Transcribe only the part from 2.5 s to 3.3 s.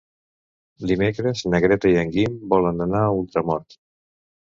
volen anar a